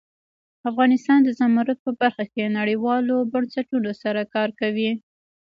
افغانستان 0.69 1.19
د 1.23 1.29
زمرد 1.39 1.77
په 1.85 1.91
برخه 2.01 2.25
کې 2.33 2.53
نړیوالو 2.59 3.15
بنسټونو 3.31 3.91
سره 4.01 4.21
کار 4.33 4.49
کوي. 4.59 4.91